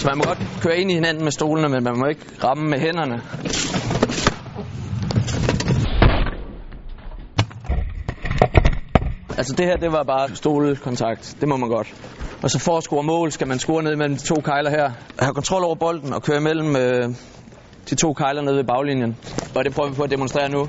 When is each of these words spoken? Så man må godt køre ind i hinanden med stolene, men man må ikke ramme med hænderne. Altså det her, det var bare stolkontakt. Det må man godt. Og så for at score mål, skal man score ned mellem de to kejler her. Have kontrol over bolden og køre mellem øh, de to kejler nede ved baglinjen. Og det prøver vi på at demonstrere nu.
Så 0.00 0.08
man 0.08 0.18
må 0.18 0.24
godt 0.24 0.38
køre 0.62 0.78
ind 0.78 0.90
i 0.90 0.94
hinanden 0.94 1.24
med 1.24 1.32
stolene, 1.32 1.68
men 1.68 1.84
man 1.84 1.98
må 1.98 2.06
ikke 2.06 2.20
ramme 2.44 2.68
med 2.70 2.78
hænderne. 2.78 3.22
Altså 9.38 9.54
det 9.58 9.66
her, 9.66 9.76
det 9.76 9.92
var 9.92 10.02
bare 10.02 10.36
stolkontakt. 10.36 11.36
Det 11.40 11.48
må 11.48 11.56
man 11.56 11.68
godt. 11.68 11.94
Og 12.42 12.50
så 12.50 12.58
for 12.58 12.76
at 12.76 12.82
score 12.82 13.02
mål, 13.02 13.32
skal 13.32 13.48
man 13.48 13.58
score 13.58 13.82
ned 13.82 13.96
mellem 13.96 14.16
de 14.16 14.22
to 14.22 14.34
kejler 14.34 14.70
her. 14.70 14.90
Have 15.18 15.34
kontrol 15.34 15.64
over 15.64 15.74
bolden 15.74 16.12
og 16.12 16.22
køre 16.22 16.40
mellem 16.40 16.76
øh, 16.76 17.08
de 17.90 17.94
to 17.94 18.12
kejler 18.12 18.42
nede 18.42 18.56
ved 18.56 18.64
baglinjen. 18.64 19.16
Og 19.54 19.64
det 19.64 19.74
prøver 19.74 19.88
vi 19.88 19.94
på 19.94 20.02
at 20.02 20.10
demonstrere 20.10 20.48
nu. 20.48 20.68